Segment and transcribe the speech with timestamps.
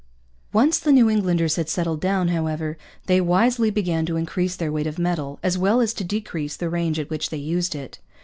[0.51, 4.87] Once the New Englanders had settled down, however, they wisely began to increase their weight
[4.87, 7.99] of metal, as well as to decrease the range at which they used it.